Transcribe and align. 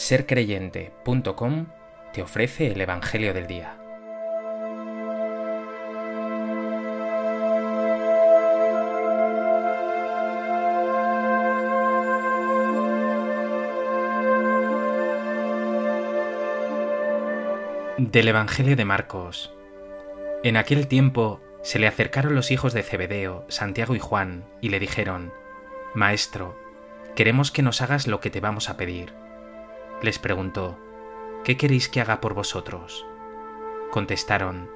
sercreyente.com 0.00 1.66
te 2.14 2.22
ofrece 2.22 2.68
el 2.68 2.80
Evangelio 2.80 3.34
del 3.34 3.46
Día. 3.46 3.76
Del 17.98 18.28
Evangelio 18.28 18.76
de 18.76 18.84
Marcos. 18.86 19.52
En 20.42 20.56
aquel 20.56 20.88
tiempo 20.88 21.42
se 21.62 21.78
le 21.78 21.86
acercaron 21.86 22.34
los 22.34 22.50
hijos 22.50 22.72
de 22.72 22.82
Zebedeo, 22.82 23.44
Santiago 23.48 23.94
y 23.94 23.98
Juan, 23.98 24.46
y 24.62 24.70
le 24.70 24.80
dijeron, 24.80 25.30
Maestro, 25.94 26.58
queremos 27.14 27.50
que 27.52 27.62
nos 27.62 27.82
hagas 27.82 28.06
lo 28.06 28.20
que 28.20 28.30
te 28.30 28.40
vamos 28.40 28.70
a 28.70 28.78
pedir. 28.78 29.12
Les 30.02 30.18
preguntó, 30.18 30.78
¿qué 31.44 31.56
queréis 31.56 31.88
que 31.88 32.00
haga 32.00 32.20
por 32.20 32.32
vosotros? 32.34 33.06
Contestaron, 33.90 34.70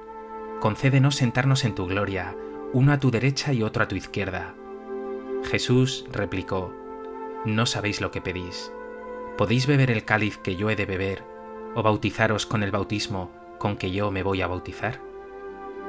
concédenos 0.59 1.15
sentarnos 1.15 1.65
en 1.65 1.73
tu 1.73 1.87
gloria, 1.87 2.35
uno 2.73 2.91
a 2.91 2.99
tu 2.99 3.09
derecha 3.09 3.51
y 3.51 3.63
otro 3.63 3.83
a 3.83 3.87
tu 3.87 3.95
izquierda. 3.95 4.53
Jesús 5.43 6.05
replicó, 6.11 6.73
no 7.43 7.65
sabéis 7.65 8.01
lo 8.01 8.11
que 8.11 8.21
pedís. 8.21 8.71
¿Podéis 9.37 9.67
beber 9.67 9.89
el 9.91 10.05
cáliz 10.05 10.37
que 10.37 10.55
yo 10.55 10.69
he 10.69 10.75
de 10.75 10.85
beber, 10.85 11.23
o 11.73 11.81
bautizaros 11.81 12.45
con 12.45 12.63
el 12.63 12.71
bautismo 12.71 13.31
con 13.57 13.77
que 13.77 13.91
yo 13.91 14.11
me 14.11 14.23
voy 14.23 14.41
a 14.41 14.47
bautizar? 14.47 15.01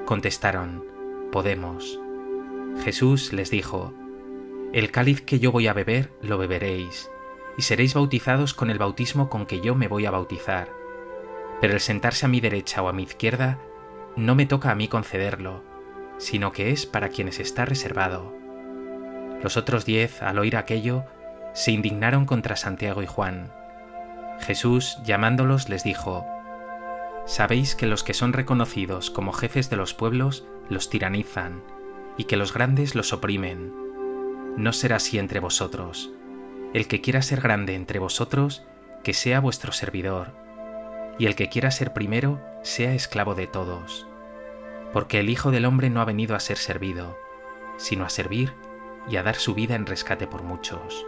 Contestaron, 0.06 0.84
Podemos. 1.30 2.00
Jesús 2.84 3.32
les 3.32 3.50
dijo, 3.50 3.92
El 4.72 4.90
cáliz 4.90 5.20
que 5.20 5.38
yo 5.38 5.52
voy 5.52 5.66
a 5.66 5.72
beber, 5.72 6.10
lo 6.22 6.38
beberéis, 6.38 7.10
y 7.56 7.62
seréis 7.62 7.94
bautizados 7.94 8.54
con 8.54 8.70
el 8.70 8.78
bautismo 8.78 9.28
con 9.28 9.46
que 9.46 9.60
yo 9.60 9.74
me 9.74 9.88
voy 9.88 10.06
a 10.06 10.10
bautizar. 10.10 10.70
Pero 11.60 11.74
el 11.74 11.80
sentarse 11.80 12.26
a 12.26 12.28
mi 12.28 12.40
derecha 12.40 12.82
o 12.82 12.88
a 12.88 12.92
mi 12.92 13.02
izquierda 13.02 13.58
no 14.16 14.34
me 14.34 14.46
toca 14.46 14.70
a 14.70 14.74
mí 14.74 14.88
concederlo, 14.88 15.62
sino 16.18 16.52
que 16.52 16.70
es 16.70 16.86
para 16.86 17.08
quienes 17.08 17.40
está 17.40 17.64
reservado. 17.64 18.34
Los 19.42 19.56
otros 19.56 19.84
diez, 19.84 20.22
al 20.22 20.38
oír 20.38 20.56
aquello, 20.56 21.04
se 21.54 21.72
indignaron 21.72 22.26
contra 22.26 22.56
Santiago 22.56 23.02
y 23.02 23.06
Juan. 23.06 23.52
Jesús, 24.40 24.98
llamándolos, 25.04 25.68
les 25.68 25.84
dijo, 25.84 26.26
Sabéis 27.26 27.74
que 27.74 27.86
los 27.86 28.04
que 28.04 28.14
son 28.14 28.32
reconocidos 28.32 29.10
como 29.10 29.32
jefes 29.32 29.68
de 29.68 29.76
los 29.76 29.94
pueblos 29.94 30.46
los 30.68 30.90
tiranizan, 30.90 31.62
y 32.16 32.24
que 32.24 32.36
los 32.36 32.52
grandes 32.52 32.94
los 32.94 33.12
oprimen. 33.12 33.72
No 34.56 34.72
será 34.72 34.96
así 34.96 35.18
entre 35.18 35.40
vosotros. 35.40 36.12
El 36.76 36.88
que 36.88 37.00
quiera 37.00 37.22
ser 37.22 37.40
grande 37.40 37.74
entre 37.74 37.98
vosotros, 37.98 38.62
que 39.02 39.14
sea 39.14 39.40
vuestro 39.40 39.72
servidor, 39.72 40.32
y 41.18 41.24
el 41.24 41.34
que 41.34 41.48
quiera 41.48 41.70
ser 41.70 41.94
primero, 41.94 42.38
sea 42.62 42.92
esclavo 42.92 43.34
de 43.34 43.46
todos. 43.46 44.06
Porque 44.92 45.20
el 45.20 45.30
Hijo 45.30 45.50
del 45.50 45.64
Hombre 45.64 45.88
no 45.88 46.02
ha 46.02 46.04
venido 46.04 46.36
a 46.36 46.40
ser 46.40 46.58
servido, 46.58 47.16
sino 47.78 48.04
a 48.04 48.10
servir 48.10 48.52
y 49.08 49.16
a 49.16 49.22
dar 49.22 49.36
su 49.36 49.54
vida 49.54 49.74
en 49.74 49.86
rescate 49.86 50.26
por 50.26 50.42
muchos. 50.42 51.06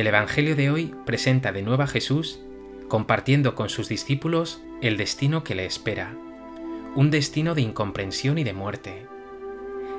El 0.00 0.06
Evangelio 0.06 0.56
de 0.56 0.70
hoy 0.70 0.94
presenta 1.04 1.52
de 1.52 1.60
nuevo 1.60 1.82
a 1.82 1.86
Jesús 1.86 2.40
compartiendo 2.88 3.54
con 3.54 3.68
sus 3.68 3.86
discípulos 3.86 4.62
el 4.80 4.96
destino 4.96 5.44
que 5.44 5.54
le 5.54 5.66
espera, 5.66 6.16
un 6.94 7.10
destino 7.10 7.54
de 7.54 7.60
incomprensión 7.60 8.38
y 8.38 8.44
de 8.44 8.54
muerte. 8.54 9.06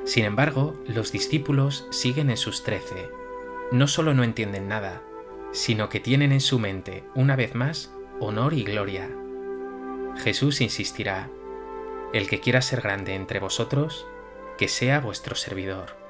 Sin 0.04 0.24
embargo, 0.24 0.74
los 0.88 1.12
discípulos 1.12 1.86
siguen 1.92 2.30
en 2.30 2.36
sus 2.36 2.64
trece. 2.64 3.10
No 3.70 3.86
solo 3.86 4.12
no 4.12 4.24
entienden 4.24 4.66
nada, 4.66 5.02
sino 5.52 5.88
que 5.88 6.00
tienen 6.00 6.32
en 6.32 6.40
su 6.40 6.58
mente, 6.58 7.04
una 7.14 7.36
vez 7.36 7.54
más, 7.54 7.94
honor 8.18 8.54
y 8.54 8.64
gloria. 8.64 9.08
Jesús 10.16 10.60
insistirá, 10.60 11.30
el 12.12 12.28
que 12.28 12.40
quiera 12.40 12.60
ser 12.60 12.80
grande 12.80 13.14
entre 13.14 13.38
vosotros, 13.38 14.04
que 14.58 14.66
sea 14.66 14.98
vuestro 14.98 15.36
servidor. 15.36 16.01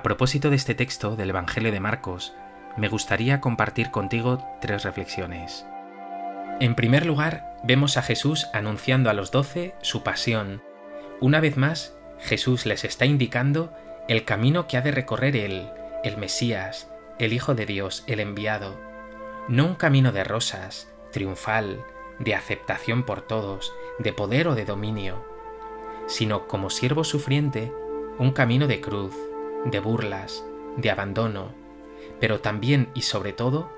A 0.00 0.02
propósito 0.02 0.48
de 0.48 0.56
este 0.56 0.74
texto 0.74 1.14
del 1.14 1.28
Evangelio 1.28 1.70
de 1.72 1.78
Marcos, 1.78 2.32
me 2.78 2.88
gustaría 2.88 3.42
compartir 3.42 3.90
contigo 3.90 4.42
tres 4.62 4.82
reflexiones. 4.82 5.66
En 6.58 6.74
primer 6.74 7.04
lugar, 7.04 7.54
vemos 7.64 7.98
a 7.98 8.02
Jesús 8.02 8.48
anunciando 8.54 9.10
a 9.10 9.12
los 9.12 9.30
doce 9.30 9.74
su 9.82 10.02
pasión. 10.02 10.62
Una 11.20 11.38
vez 11.40 11.58
más, 11.58 11.98
Jesús 12.18 12.64
les 12.64 12.84
está 12.84 13.04
indicando 13.04 13.74
el 14.08 14.24
camino 14.24 14.66
que 14.66 14.78
ha 14.78 14.80
de 14.80 14.90
recorrer 14.90 15.36
Él, 15.36 15.68
el 16.02 16.16
Mesías, 16.16 16.90
el 17.18 17.34
Hijo 17.34 17.54
de 17.54 17.66
Dios, 17.66 18.02
el 18.06 18.20
enviado. 18.20 18.80
No 19.48 19.66
un 19.66 19.74
camino 19.74 20.12
de 20.12 20.24
rosas, 20.24 20.88
triunfal, 21.12 21.84
de 22.18 22.34
aceptación 22.34 23.02
por 23.02 23.20
todos, 23.20 23.70
de 23.98 24.14
poder 24.14 24.48
o 24.48 24.54
de 24.54 24.64
dominio, 24.64 25.22
sino 26.06 26.48
como 26.48 26.70
siervo 26.70 27.04
sufriente, 27.04 27.70
un 28.16 28.32
camino 28.32 28.66
de 28.66 28.80
cruz, 28.80 29.14
de 29.64 29.80
burlas, 29.80 30.44
de 30.76 30.90
abandono, 30.90 31.52
pero 32.20 32.40
también 32.40 32.88
y 32.94 33.02
sobre 33.02 33.32
todo 33.32 33.70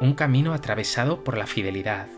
un 0.00 0.14
camino 0.14 0.54
atravesado 0.54 1.22
por 1.24 1.36
la 1.36 1.46
fidelidad, 1.46 2.08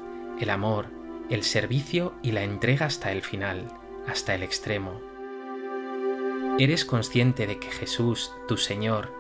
el 0.41 0.51
amor, 0.51 0.87
el 1.31 1.43
servicio 1.43 2.15
y 2.23 2.33
la 2.33 2.43
entrega 2.43 2.87
hasta 2.87 3.13
el 3.13 3.23
final, 3.23 3.69
hasta 4.07 4.35
el 4.35 4.43
extremo. 4.43 5.01
¿Eres 6.59 6.85
consciente 6.85 7.47
de 7.47 7.59
que 7.59 7.71
Jesús, 7.71 8.33
tu 8.47 8.57
Señor, 8.57 9.13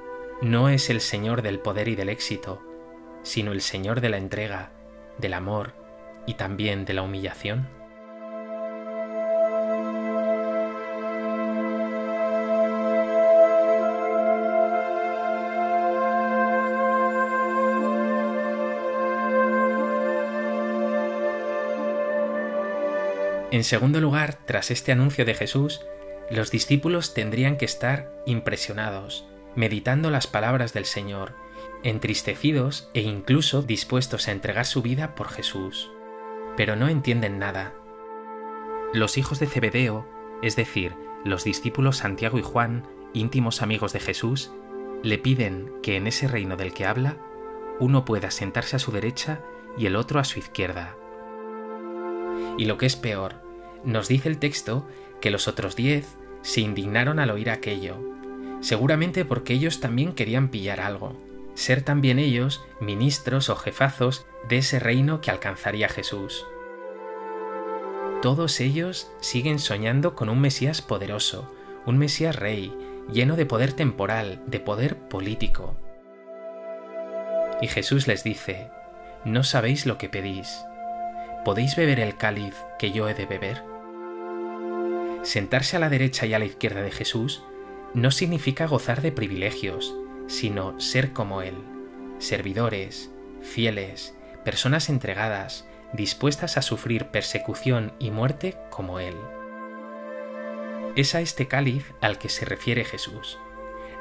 no 0.43 0.69
es 0.69 0.91
el 0.91 1.01
Señor 1.01 1.43
del 1.43 1.59
poder 1.59 1.89
y 1.89 1.95
del 1.95 2.09
éxito, 2.09 2.63
sino 3.23 3.53
el 3.53 3.63
Señor 3.63 4.01
de 4.01 4.11
la 4.11 4.19
entrega, 4.19 4.71
del 5.19 5.34
amor 5.34 5.73
y 6.27 6.34
también 6.34 6.84
de 6.84 6.95
la 6.95 7.03
humillación? 7.03 7.81
En 23.53 23.65
segundo 23.65 24.01
lugar, 24.01 24.39
tras 24.47 24.71
este 24.71 24.93
anuncio 24.93 25.27
de 25.27 25.35
Jesús, 25.35 25.83
los 26.31 26.51
discípulos 26.51 27.13
tendrían 27.13 27.59
que 27.59 27.67
estar 27.67 28.11
impresionados, 28.25 29.27
meditando 29.55 30.11
las 30.11 30.27
palabras 30.27 30.73
del 30.73 30.87
Señor, 30.87 31.35
entristecidos 31.83 32.89
e 32.95 33.03
incluso 33.03 33.61
dispuestos 33.61 34.27
a 34.27 34.33
entregar 34.33 34.65
su 34.65 34.81
vida 34.81 35.15
por 35.15 35.29
Jesús. 35.29 35.91
Pero 36.57 36.77
no 36.77 36.89
entienden 36.89 37.39
nada. 37.39 37.75
Los 38.95 39.19
hijos 39.19 39.39
de 39.39 39.47
Zebedeo, 39.47 40.09
es 40.43 40.57
decir, 40.57 40.95
los 41.23 41.45
discípulos 41.45 41.99
Santiago 41.99 42.39
y 42.39 42.43
Juan, 42.43 42.89
íntimos 43.13 43.61
amigos 43.61 43.93
de 43.93 44.01
Jesús, 44.01 44.51
le 45.03 45.19
piden 45.19 45.71
que 45.83 45.97
en 45.97 46.07
ese 46.07 46.27
reino 46.27 46.57
del 46.57 46.73
que 46.73 46.87
habla, 46.87 47.19
uno 47.81 48.07
pueda 48.07 48.31
sentarse 48.31 48.77
a 48.77 48.79
su 48.79 48.93
derecha 48.93 49.43
y 49.77 49.84
el 49.84 49.97
otro 49.97 50.21
a 50.21 50.25
su 50.25 50.39
izquierda. 50.39 50.97
Y 52.59 52.65
lo 52.66 52.78
que 52.78 52.87
es 52.87 52.97
peor, 52.97 53.37
nos 53.84 54.09
dice 54.09 54.28
el 54.28 54.39
texto 54.39 54.87
que 55.21 55.31
los 55.31 55.49
otros 55.49 55.77
diez 55.77 56.16
se 56.43 56.60
indignaron 56.60 57.19
al 57.19 57.31
oír 57.31 57.51
aquello, 57.51 57.97
seguramente 58.60 59.25
porque 59.25 59.54
ellos 59.54 59.81
también 59.81 60.13
querían 60.13 60.49
pillar 60.49 60.81
algo, 60.81 61.16
ser 61.54 61.83
también 61.83 62.19
ellos 62.19 62.65
ministros 62.81 63.49
o 63.49 63.57
jefazos 63.57 64.27
de 64.49 64.59
ese 64.59 64.78
reino 64.78 65.21
que 65.21 65.31
alcanzaría 65.31 65.89
Jesús. 65.89 66.47
Todos 68.21 68.60
ellos 68.60 69.10
siguen 69.21 69.59
soñando 69.59 70.15
con 70.15 70.28
un 70.28 70.41
Mesías 70.41 70.83
poderoso, 70.83 71.53
un 71.87 71.98
Mesías 71.98 72.37
rey, 72.37 72.72
lleno 73.13 73.37
de 73.37 73.47
poder 73.47 73.72
temporal, 73.72 74.43
de 74.47 74.60
poder 74.60 74.97
político. 75.09 75.77
Y 77.60 77.66
Jesús 77.66 78.07
les 78.07 78.22
dice, 78.22 78.71
no 79.25 79.43
sabéis 79.43 79.87
lo 79.87 79.98
que 79.98 80.09
pedís. 80.09 80.65
¿Podéis 81.44 81.74
beber 81.74 81.98
el 81.98 82.16
cáliz 82.16 82.54
que 82.78 82.92
yo 82.92 83.09
he 83.09 83.15
de 83.15 83.27
beber? 83.27 83.65
Sentarse 85.24 85.77
a 85.77 85.80
la 85.80 85.89
derecha 85.89 86.24
y 86.24 86.34
a 86.34 86.39
la 86.39 86.44
izquierda 86.44 86.83
de 86.83 86.92
Jesús 86.92 87.42
no 87.94 88.12
significa 88.12 88.68
gozar 88.68 89.03
de 89.03 89.10
privilegios, 89.10 89.92
sino 90.28 90.78
ser 90.80 91.12
como 91.12 91.42
Él, 91.42 91.56
servidores, 92.18 93.10
fieles, 93.41 94.15
personas 94.44 94.89
entregadas, 94.89 95.66
dispuestas 95.92 96.56
a 96.59 96.62
sufrir 96.62 97.06
persecución 97.06 97.92
y 97.98 98.12
muerte 98.12 98.56
como 98.71 99.00
Él. 99.00 99.16
Es 100.95 101.16
a 101.16 101.21
este 101.21 101.48
cáliz 101.48 101.92
al 102.00 102.18
que 102.18 102.28
se 102.28 102.45
refiere 102.45 102.84
Jesús, 102.84 103.41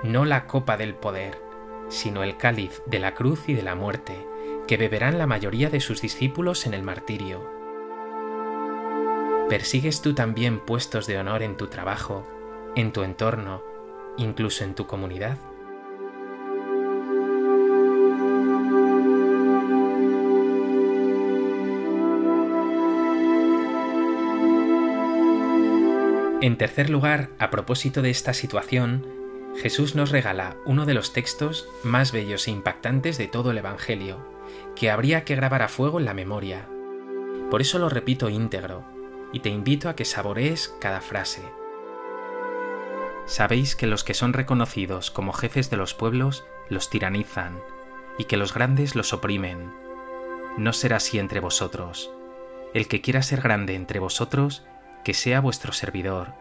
no 0.03 0.25
la 0.25 0.45
copa 0.45 0.77
del 0.77 0.93
poder, 0.93 1.41
sino 1.89 2.21
el 2.21 2.37
cáliz 2.37 2.83
de 2.85 2.99
la 2.99 3.15
cruz 3.15 3.45
y 3.47 3.55
de 3.55 3.63
la 3.63 3.73
muerte, 3.73 4.13
que 4.71 4.77
beberán 4.77 5.17
la 5.17 5.27
mayoría 5.27 5.69
de 5.69 5.81
sus 5.81 6.01
discípulos 6.01 6.65
en 6.65 6.73
el 6.73 6.81
martirio. 6.81 7.45
¿Persigues 9.49 10.01
tú 10.01 10.15
también 10.15 10.61
puestos 10.61 11.07
de 11.07 11.17
honor 11.17 11.43
en 11.43 11.57
tu 11.57 11.67
trabajo, 11.67 12.25
en 12.77 12.93
tu 12.93 13.03
entorno, 13.03 13.61
incluso 14.15 14.63
en 14.63 14.73
tu 14.73 14.87
comunidad? 14.87 15.37
En 26.39 26.57
tercer 26.57 26.89
lugar, 26.89 27.27
a 27.39 27.49
propósito 27.49 28.01
de 28.01 28.09
esta 28.09 28.33
situación, 28.33 29.05
Jesús 29.61 29.95
nos 29.95 30.11
regala 30.11 30.55
uno 30.63 30.85
de 30.85 30.93
los 30.93 31.11
textos 31.11 31.67
más 31.83 32.13
bellos 32.13 32.47
e 32.47 32.51
impactantes 32.51 33.17
de 33.17 33.27
todo 33.27 33.51
el 33.51 33.57
Evangelio, 33.57 34.30
que 34.75 34.89
habría 34.89 35.23
que 35.23 35.35
grabar 35.35 35.61
a 35.61 35.67
fuego 35.67 35.99
en 35.99 36.05
la 36.05 36.13
memoria. 36.13 36.67
Por 37.49 37.61
eso 37.61 37.79
lo 37.79 37.89
repito 37.89 38.29
íntegro, 38.29 38.83
y 39.33 39.39
te 39.39 39.49
invito 39.49 39.89
a 39.89 39.95
que 39.95 40.05
saborees 40.05 40.75
cada 40.79 41.01
frase. 41.01 41.41
Sabéis 43.25 43.75
que 43.75 43.87
los 43.87 44.03
que 44.03 44.13
son 44.13 44.33
reconocidos 44.33 45.11
como 45.11 45.33
jefes 45.33 45.69
de 45.69 45.77
los 45.77 45.93
pueblos 45.93 46.45
los 46.69 46.89
tiranizan, 46.89 47.59
y 48.17 48.25
que 48.25 48.37
los 48.37 48.53
grandes 48.53 48.95
los 48.95 49.13
oprimen. 49.13 49.71
No 50.57 50.73
será 50.73 50.97
así 50.97 51.19
entre 51.19 51.39
vosotros. 51.39 52.11
El 52.73 52.87
que 52.87 53.01
quiera 53.01 53.21
ser 53.21 53.41
grande 53.41 53.75
entre 53.75 53.99
vosotros, 53.99 54.63
que 55.03 55.13
sea 55.13 55.41
vuestro 55.41 55.73
servidor, 55.73 56.33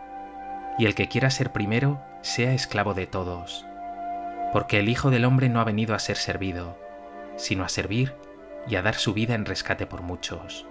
y 0.79 0.87
el 0.87 0.95
que 0.95 1.09
quiera 1.09 1.31
ser 1.31 1.53
primero, 1.53 2.01
sea 2.23 2.55
esclavo 2.55 2.95
de 2.95 3.07
todos. 3.07 3.67
Porque 4.53 4.79
el 4.79 4.89
Hijo 4.89 5.11
del 5.11 5.25
Hombre 5.25 5.49
no 5.49 5.61
ha 5.61 5.65
venido 5.65 5.95
a 5.95 5.99
ser 5.99 6.17
servido, 6.17 6.77
sino 7.41 7.65
a 7.65 7.69
servir 7.69 8.15
y 8.69 8.77
a 8.77 8.83
dar 8.83 8.95
su 8.95 9.15
vida 9.15 9.35
en 9.35 9.47
rescate 9.47 9.87
por 9.87 10.03
muchos. 10.03 10.67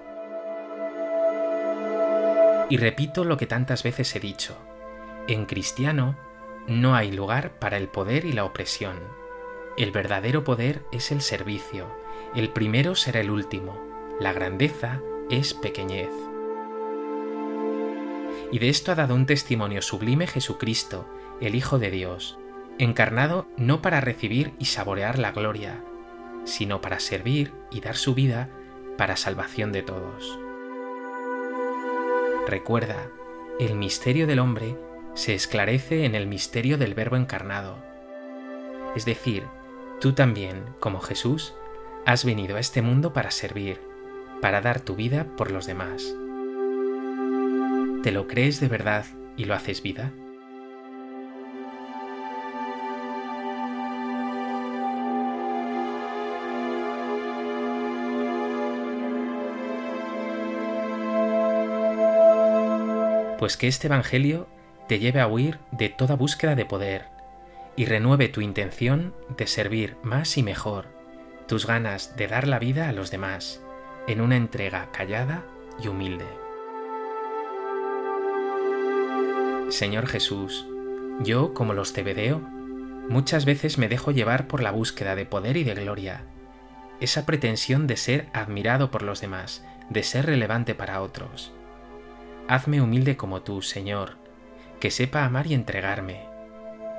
Y 2.70 2.78
repito 2.78 3.26
lo 3.26 3.38
que 3.38 3.48
tantas 3.48 3.82
veces 3.82 4.16
he 4.16 4.20
dicho, 4.20 4.56
en 5.28 5.46
cristiano 5.46 6.16
no 6.68 6.96
hay 6.96 7.12
lugar 7.12 7.58
para 7.58 7.78
el 7.78 7.88
poder 7.88 8.26
y 8.26 8.34
la 8.34 8.46
opresión. 8.46 9.00
El 9.76 9.92
verdadero 9.92 10.44
poder 10.44 10.84
es 10.92 11.12
el 11.12 11.22
servicio, 11.22 11.88
el 12.36 12.50
primero 12.50 12.94
será 12.94 13.22
el 13.22 13.32
último, 13.32 13.82
la 14.20 14.34
grandeza 14.34 15.02
es 15.32 15.56
pequeñez. 15.56 16.12
Y 18.52 18.60
de 18.60 18.70
esto 18.70 18.92
ha 18.92 18.96
dado 18.96 19.16
un 19.16 19.26
testimonio 19.26 19.82
sublime 19.82 20.28
Jesucristo, 20.28 21.08
el 21.42 21.56
Hijo 21.56 21.80
de 21.80 21.90
Dios, 21.90 22.38
encarnado 22.78 23.48
no 23.58 23.82
para 23.82 24.02
recibir 24.02 24.54
y 24.60 24.66
saborear 24.66 25.18
la 25.18 25.32
gloria, 25.32 25.84
sino 26.50 26.82
para 26.82 27.00
servir 27.00 27.54
y 27.72 27.80
dar 27.80 27.96
su 27.96 28.14
vida 28.14 28.50
para 28.98 29.16
salvación 29.16 29.72
de 29.72 29.84
todos. 29.84 30.40
Recuerda, 32.48 33.12
el 33.60 33.76
misterio 33.76 34.28
del 34.28 34.40
hombre 34.40 34.78
se 35.14 35.36
esclarece 35.36 36.06
en 36.06 36.16
el 36.16 36.28
misterio 36.28 36.78
del 36.78 36.96
Verbo 36.96 37.16
encarnado. 37.16 37.78
Es 38.96 39.06
decir, 39.06 39.44
tú 40.02 40.14
también, 40.14 40.64
como 40.80 41.00
Jesús, 41.00 41.54
has 42.06 42.26
venido 42.26 42.58
a 42.58 42.60
este 42.60 42.82
mundo 42.82 43.14
para 43.14 43.32
servir, 43.32 43.80
para 44.42 44.62
dar 44.62 44.80
tu 44.80 44.96
vida 44.96 45.26
por 45.38 45.52
los 45.52 45.68
demás. 45.68 46.16
¿Te 48.02 48.12
lo 48.12 48.28
crees 48.28 48.60
de 48.60 48.68
verdad 48.68 49.06
y 49.38 49.46
lo 49.46 49.54
haces 49.54 49.84
vida? 49.84 50.12
Pues 63.40 63.56
que 63.56 63.70
este 63.70 63.88
Evangelio 63.88 64.50
te 64.90 65.00
lleve 65.00 65.22
a 65.22 65.28
huir 65.28 65.60
de 65.72 65.88
toda 65.88 66.18
búsqueda 66.18 66.56
de 66.56 66.66
poder 66.66 67.06
y 67.78 67.86
renueve 67.86 68.28
tu 68.28 68.42
intención 68.42 69.16
de 69.38 69.48
servir 69.48 69.96
más 70.04 70.38
y 70.38 70.44
mejor, 70.44 70.88
tus 71.48 71.66
ganas 71.66 72.18
de 72.18 72.28
dar 72.28 72.50
la 72.50 72.60
vida 72.60 72.90
a 72.90 72.92
los 72.92 73.12
demás, 73.12 73.62
en 74.08 74.20
una 74.20 74.36
entrega 74.36 74.90
callada 74.92 75.46
y 75.82 75.88
humilde. 75.88 76.26
Señor 79.70 80.08
Jesús, 80.08 80.68
yo, 81.22 81.54
como 81.54 81.74
los 81.74 81.94
Cebedeo, 81.94 82.40
muchas 82.40 83.46
veces 83.46 83.78
me 83.78 83.88
dejo 83.88 84.12
llevar 84.12 84.48
por 84.48 84.62
la 84.62 84.72
búsqueda 84.72 85.16
de 85.16 85.26
poder 85.26 85.56
y 85.56 85.64
de 85.64 85.76
gloria, 85.76 86.24
esa 87.00 87.26
pretensión 87.26 87.88
de 87.88 87.96
ser 87.96 88.28
admirado 88.34 88.92
por 88.92 89.02
los 89.02 89.22
demás, 89.22 89.64
de 89.90 90.04
ser 90.04 90.26
relevante 90.26 90.76
para 90.76 91.02
otros. 91.02 91.54
Hazme 92.50 92.82
humilde 92.82 93.16
como 93.16 93.44
tú, 93.44 93.62
Señor, 93.62 94.18
que 94.80 94.90
sepa 94.90 95.24
amar 95.24 95.46
y 95.46 95.54
entregarme, 95.54 96.26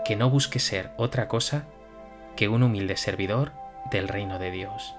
que 0.05 0.15
no 0.15 0.31
busque 0.31 0.61
ser 0.61 0.93
otra 0.97 1.27
cosa 1.27 1.67
que 2.37 2.49
un 2.49 2.63
humilde 2.63 2.97
servidor 2.97 3.51
del 3.91 4.07
reino 4.07 4.39
de 4.39 4.53
Dios. 4.53 4.95